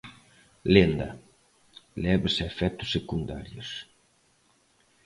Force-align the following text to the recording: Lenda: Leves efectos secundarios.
Lenda: 0.73 1.09
Leves 2.03 2.35
efectos 2.49 2.87
secundarios. 2.95 3.69